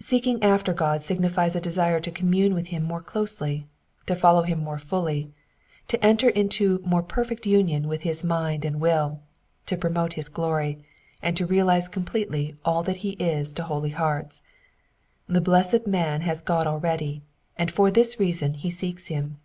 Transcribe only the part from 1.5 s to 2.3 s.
a desire to